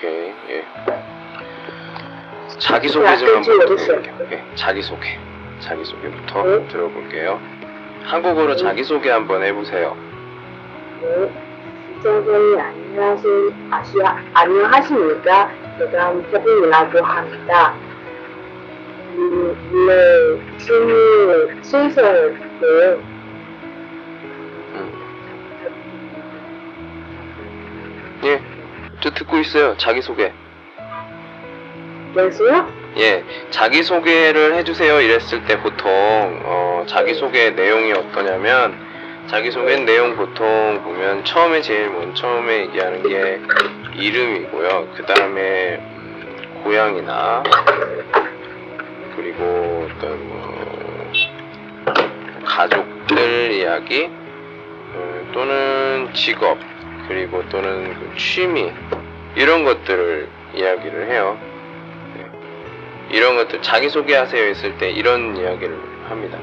[0.00, 0.32] 오케이.
[0.48, 0.64] 예.
[2.58, 4.14] 자기소개 좀 한번 부탁드릴게요.
[4.32, 5.18] 예, 자기소개.
[5.60, 6.68] 자기소개부터 네.
[6.68, 7.38] 들어볼게요.
[8.04, 9.94] 한국어로 자기소개 한번 해보세요.
[11.02, 11.30] 네,
[11.96, 13.26] 시청자님 안녕하시,
[13.70, 15.50] 아시아, 안녕하십니까?
[15.78, 17.74] 제가 태빈이라고 합니다.
[19.16, 22.38] 음, 네, 취미, 신세인
[29.10, 29.76] 저 듣고 있어요.
[29.76, 30.32] 자기소개.
[32.16, 32.68] 여보세요?
[32.96, 35.88] 예, 자기소개를 해주세요 이랬을 때 보통
[36.44, 38.74] 어, 자기소개 내용이 어떠냐면
[39.28, 43.40] 자기소개 내용 보통 보면 처음에 제일 먼 처음에 얘기하는 게
[43.94, 44.88] 이름이고요.
[44.96, 47.44] 그 다음에 음, 고향이나
[49.14, 51.12] 그리고 어떤 뭐
[52.44, 56.58] 가족들 이야기 음, 또는 직업
[57.10, 58.72] 그리고 또는 그 취미
[59.36, 61.38] 이런 것들을 이야기를 해요.
[63.10, 65.76] 이런 것들 자기소개하세요 했을 때 이런 이야기를
[66.08, 66.38] 합니다.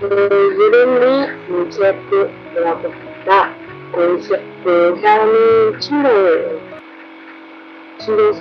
[0.00, 3.54] 네, 이름이 김재프라고 합니다.
[3.92, 6.60] 고시- 고향이 친구예요.
[7.98, 8.32] 친구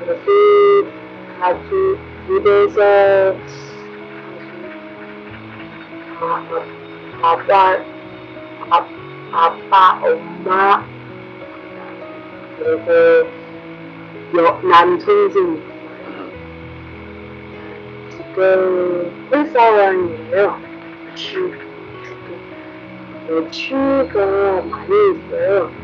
[0.00, 0.30] 그래서
[1.40, 3.36] 아주 집에서
[6.18, 6.46] 아,
[7.22, 8.95] 아, 아빠, 아, 아빠,
[9.38, 10.88] 엄마,
[12.56, 12.90] 그리고
[14.38, 15.62] 여, 남동생
[18.08, 20.62] 지금 회사원이에요.
[21.14, 21.36] 취,
[23.28, 25.74] 어, 취미가 많이 있어요.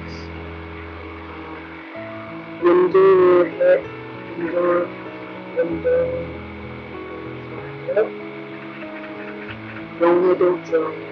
[2.63, 3.85] 운동해,
[4.39, 4.89] 운동,
[5.59, 5.83] 운동,
[7.51, 8.11] 좋아해요.
[10.01, 11.12] 영어도 좋아해요.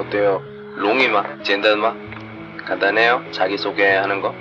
[0.00, 0.42] 어 어때요?
[0.76, 1.42] 롱이마?
[1.42, 1.94] 젠단마?
[2.64, 3.22] 간단해요?
[3.32, 4.34] 자기소개하는 거?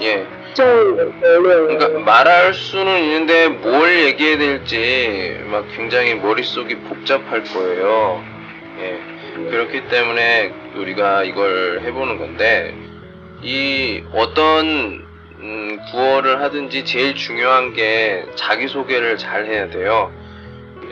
[0.00, 0.26] 예.
[0.54, 8.22] 그러니까 말할 수는 있는데 뭘 얘기해야 될지 막 굉장히 머릿속이 복잡할 거예요.
[8.80, 9.00] 예.
[9.50, 12.74] 그렇기 때문에 우리가 이걸 해보는 건데
[13.42, 15.06] 이 어떤
[15.40, 20.12] 음, 구어를 하든지 제일 중요한 게 자기소개를 잘 해야 돼요.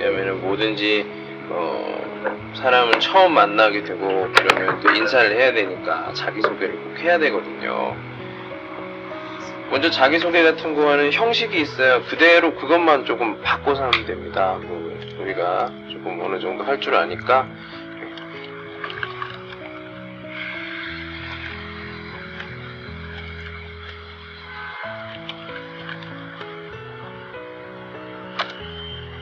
[0.01, 1.05] 왜냐면은 뭐든지
[1.51, 7.95] 어, 사람을 처음 만나게 되고 그러면 또 인사를 해야 되니까 자기소개를 꼭 해야 되거든요.
[9.71, 12.03] 먼저 자기소개 같은 거는 형식이 있어요.
[12.09, 14.59] 그대로 그것만 조금 바꿔서 하면 됩니다.
[14.63, 14.91] 뭐
[15.21, 17.47] 우리가 조금 어느 정도 할 줄 아니까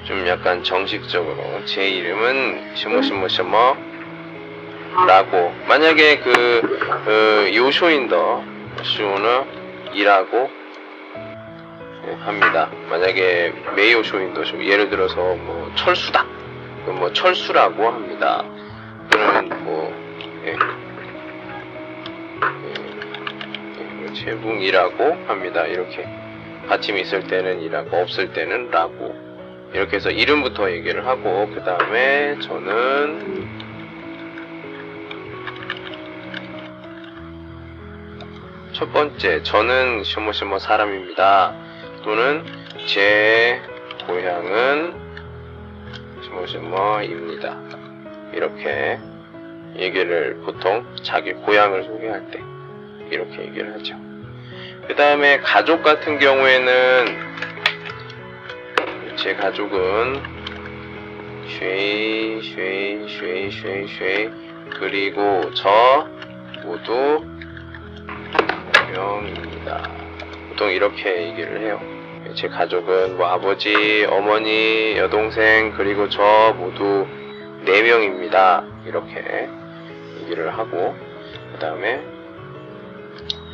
[0.09, 1.37] 좀 약간 정식적으로
[1.67, 3.77] 제 이름은 셔머셔머셔머
[5.07, 8.43] 라고 만약에 그, 그 요쇼인더
[8.83, 10.51] 쇼는 이라고
[12.07, 12.71] 예, 합니다.
[12.89, 16.25] 만약에 메이오 쇼인더 쇼 예를 들어서 뭐 철수다
[16.87, 18.45] 그럼 뭐 철수라고 합니다.
[19.11, 19.93] 또는 뭐
[20.47, 20.57] 예.
[22.63, 25.67] 예, 예, 채붕이라고 합니다.
[25.67, 26.09] 이렇게
[26.67, 29.28] 받침이 있을 때는 이라고 없을 때는 라고
[29.73, 33.49] 이렇게 해서 이름부터 얘기를 하고 그 다음에 저는
[38.73, 41.55] 첫 번째, 저는 셔머셔머 사람입니다.
[42.05, 42.45] 또는
[42.87, 43.61] 제
[44.07, 44.95] 고향은
[46.25, 47.57] 셔머셔머입니다.
[48.33, 48.99] 이렇게
[49.77, 52.41] 얘기를 보통 자기 고향을 소개할 때
[53.11, 53.97] 이렇게 얘기를 하죠.
[54.87, 57.58] 그 다음에 가족 같은 경우에는
[59.29, 60.23] 제 가족은
[61.61, 64.31] 谁, 谁, 谁, 谁, 谁
[64.79, 66.09] 그리고 저
[66.65, 67.23] 모두
[68.91, 69.91] 명입니다.
[70.49, 71.79] 보통 이렇게 얘기를 해요.
[72.37, 77.07] 제 가족은 뭐 아버지, 어머니, 여동생 그리고 저 모두
[77.67, 78.65] 네 명입니다.
[78.87, 79.47] 이렇게
[80.23, 80.97] 얘기를 하고
[81.53, 82.03] 그 다음에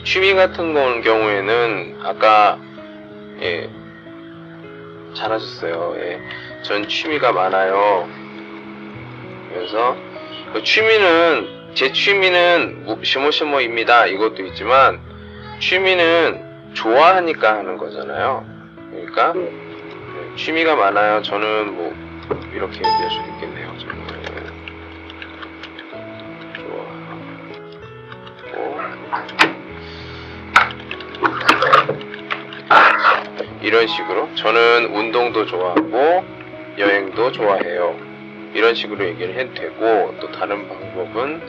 [0.04, 2.60] 취미 같은 거 경우에는 아까
[3.42, 3.68] 예
[5.14, 5.94] 잘하셨어요.
[5.98, 6.20] 예,
[6.62, 8.08] 전 취미가 많아요.
[9.52, 9.96] 그래서
[10.52, 14.06] 그 취미는 제 취미는 뭐, 시모시모입니다.
[14.06, 15.00] 이것도 있지만
[15.60, 18.44] 취미는 좋아하니까 하는 거잖아요.
[18.90, 19.40] 그러니까 네.
[19.40, 21.22] 네, 취미가 많아요.
[21.22, 21.92] 저는 뭐
[22.52, 23.53] 이렇게 얘기할 수도 있겠네요.
[33.64, 36.22] 이런 식으로 저는 운동도 좋아하고
[36.76, 37.96] 여행도 좋아해요.
[38.52, 41.40] 이런 식으로 얘기를 해도 되고 또 다른 방법은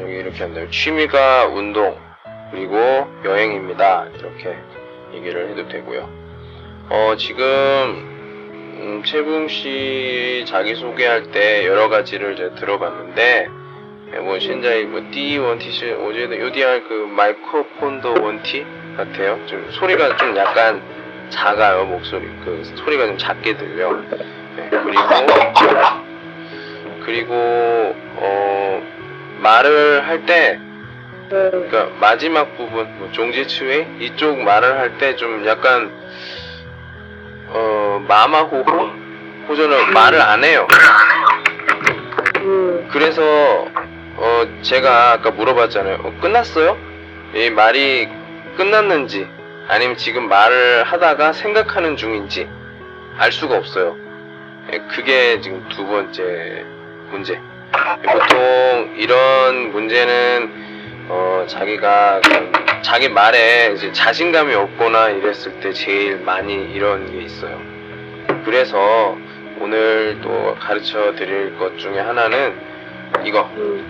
[0.00, 1.98] 여기 이렇게 한다면 취미가 운동
[2.52, 2.76] 그리고
[3.24, 4.06] 여행입니다.
[4.16, 4.56] 이렇게
[5.12, 6.08] 얘기를 해도 되고요.
[6.88, 8.17] 어 지금
[8.78, 13.48] 음, 채붕 씨 자기 소개할 때 여러 가지를 제가 들어봤는데
[14.14, 18.64] 예, 뭐 현재 뭐 D 원티 씨 어제도 요디알 그 마이크로폰도 원티
[18.96, 19.38] 같아요.
[19.46, 20.80] 좀 소리가 좀 약간
[21.30, 23.92] 작아요 목소리 그 소리가 좀 작게 들려.
[24.56, 25.02] 네, 그리고
[27.04, 27.34] 그리고
[28.16, 28.82] 어
[29.40, 30.58] 말을 할때
[31.30, 31.50] 네.
[31.50, 35.90] 그러니까 마지막 부분 뭐 종지츠웨이 이쪽 말을 할 때 좀 약간
[37.98, 38.62] 어 마마호호
[39.48, 40.68] 호전은 말을 안 해요.
[42.36, 43.22] 음, 그래서
[44.16, 45.96] 어 제가 아까 물어봤잖아요.
[46.04, 46.78] 어, 끝났어요?
[47.34, 48.08] 이 말이
[48.56, 49.26] 끝났는지
[49.66, 52.48] 아니면 지금 말을 하다가 생각하는 중인지
[53.18, 53.96] 알 수가 없어요.
[54.72, 56.64] 예, 그게 지금 두 번째
[57.10, 57.40] 문제.
[58.04, 62.52] 보통 이런 문제는 어 자기가 그
[62.82, 67.77] 자기 말에 이제 자신감이 없거나 이랬을 때 제일 많이 이런 게 있어요.
[68.47, 69.17] 그래서
[69.59, 72.53] 오늘 또 가르쳐 드릴 것 중에 하나는
[73.23, 73.85] 이거 음,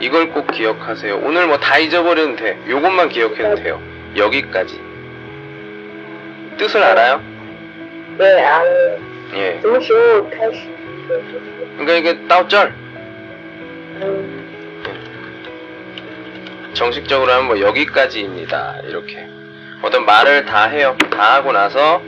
[0.00, 1.18] 이걸 꼭 기억하세요.
[1.24, 2.58] 오늘 뭐 다 잊어버려도 돼.
[2.68, 3.80] 요것만 기억해도 돼요.
[4.16, 4.80] 여기까지.
[6.56, 7.20] 뜻을 알아요?
[8.18, 8.62] 네, 아,
[9.30, 9.60] 嗯 예.
[9.60, 10.66] 什么时候开始？
[11.78, 12.72] 그러니까 이게 따오절
[14.00, 14.38] 嗯
[16.74, 18.80] 정식적으로 하면 뭐 여기까지입니다.
[18.84, 19.28] 이렇게.
[19.83, 20.95] 어떤 말을 다 해요.
[21.11, 22.01] 다 하고 나서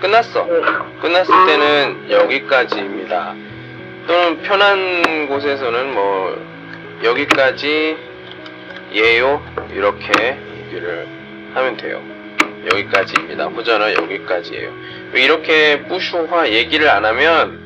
[0.00, 0.46] 끝났어.
[0.48, 3.34] 嗯 끝났을 때는 여기까지입니다.
[4.06, 6.36] 또는 편한 곳에서는 뭐
[7.02, 7.96] 여기까지
[8.92, 9.42] 예요
[9.72, 10.36] 이렇게
[10.66, 11.08] 얘기를
[11.54, 12.02] 하면 돼요.
[12.70, 13.46] 여기까지입니다.
[13.46, 14.70] 호전은 여기까지예요.
[15.14, 17.60] 이렇게 뿌슈화 얘기를 안 하면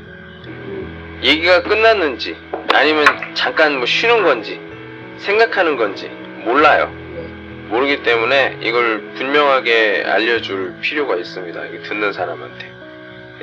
[1.23, 2.37] 얘기가 끝났는지
[2.73, 3.05] 아니면
[3.35, 4.61] 잠깐 뭐 쉬는 건지
[5.19, 6.09] 생각하는 건지
[6.45, 7.06] 몰라요.
[7.69, 11.61] 모르기 때문에 이걸 분명하게 알려줄 필요가 있습니다.
[11.85, 12.73] 듣는 사람한테.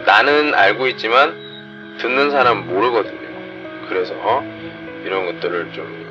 [0.06, 3.20] 나는 알고 있지만 듣는 사람은 모르거든요.
[3.90, 4.14] 그래서
[5.04, 6.04] 이런 것들을 좀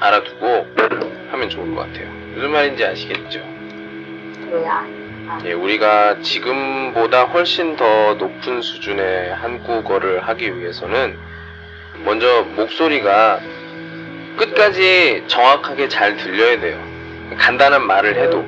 [0.00, 0.66] 알아두고
[1.30, 2.08] 하면 좋을 것 같아요.
[2.34, 3.40] 무슨 말인지 아시겠죠?
[4.48, 4.86] 对呀、
[5.44, 11.18] 예, 우리가 지금보다 훨씬 더 높은 수준의 한국어를 하기 위해서는
[12.04, 13.40] 먼저 목소리가
[14.36, 16.95] 끝까지 정확하게 잘 들려야 돼요.
[17.38, 18.44] 간단한 말을 해도.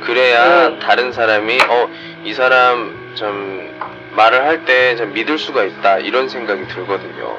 [0.00, 0.78] 그래야 음.
[0.80, 1.88] 다른 사람이, 어,
[2.24, 3.70] 이 사람 좀
[4.16, 5.98] 말을 할 때 좀 믿을 수가 있다.
[5.98, 7.36] 이런 생각이 들거든요.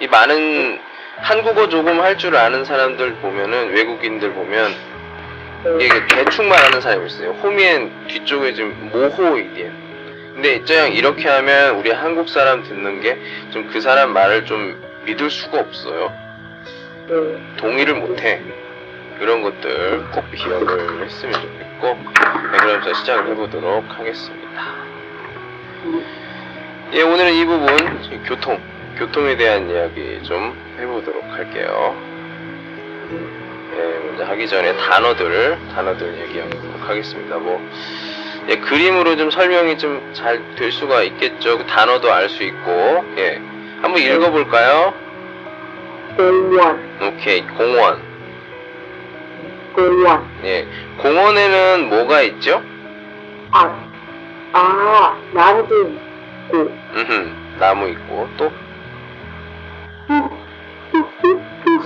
[0.00, 0.78] 이 많은
[1.18, 4.74] 한국어 조금 할 줄 아는 사람들 보면은, 외국인들 보면,
[5.66, 7.30] 음, 이게 대충 말하는 사람이 있어요.
[7.42, 9.90] 호미엔 뒤쪽에 좀 모호이디엔.
[10.34, 13.18] 근데 저양 이렇게 하면 우리 한국 사람 듣는 게
[13.52, 16.12] 좀 그 사람 말을 좀 믿을 수가 없어요.
[17.10, 18.40] 음, 동의를 못해.
[19.20, 21.86] 그런 것들 꼭 기억을 했으면 좋겠고,
[22.52, 24.62] 네, 그럼 자 시작을 해보도록 하겠습니다.
[25.84, 26.04] 음,
[26.94, 27.76] 예, 오늘은 이 부분
[28.24, 28.58] 교통,
[28.96, 31.94] 교통에 대한 이야기 좀 해보도록 할게요.
[33.76, 37.36] 예, 먼저 하기 전에 단어들, 단어들 얘기하도록 하겠습니다.
[37.36, 37.60] 뭐,
[38.48, 41.58] 예, 그림으로 좀 설명이 좀 잘 될 수가 있겠죠.
[41.58, 43.38] 그 단어도 알 수 있고, 예.
[43.82, 44.94] 한번 읽어볼까요?
[46.16, 48.09] 公园， 오케이, 공원.
[49.88, 50.28] 공원.
[50.44, 50.66] 예.
[50.98, 52.62] 공원에는 뭐가 있죠?
[53.50, 53.88] 아,
[54.52, 56.58] 아, 나무도 있고.
[56.58, 58.52] 음, 나무 있고 또.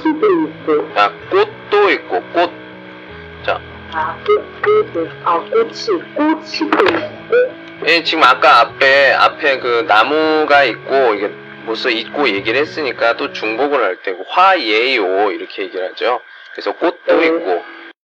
[0.04, 0.90] 꽃도 있고.
[0.96, 2.50] 아, 꽃도 있고 꽃.
[3.44, 3.60] 자.
[3.92, 7.64] 아, 꽃, 꽃, 아, 꽃이, 꽃이도 있고.
[7.86, 11.28] 예, 지금 아까 앞에 앞에 그 나무가 있고 이게
[11.66, 16.20] 무슨 있고 얘기를 했으니까 또 중복을 할 때, 화예요 이렇게 얘기를 하죠.
[16.52, 17.26] 그래서 꽃도 네.
[17.26, 17.64] 있고